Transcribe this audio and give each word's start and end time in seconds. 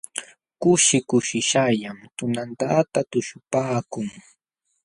Kushi 0.61 0.97
kushishqallam 1.09 1.97
tunantadata 2.17 2.99
tuśhupaakun. 3.11 4.07